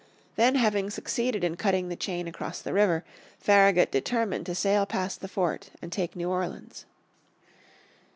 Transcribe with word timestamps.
Then 0.35 0.55
having 0.55 0.89
succeeded 0.89 1.43
in 1.43 1.57
cutting 1.57 1.89
the 1.89 1.95
chain 1.95 2.27
across 2.27 2.59
the 2.59 2.73
river 2.73 3.05
Farragut 3.37 3.91
determined 3.91 4.47
to 4.47 4.55
sail 4.55 4.87
past 4.87 5.21
the 5.21 5.27
fort 5.27 5.69
and 5.79 5.91
take 5.91 6.15
New 6.15 6.31
Orleans. 6.31 6.87